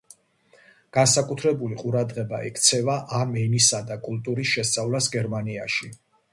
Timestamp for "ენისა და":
3.45-4.01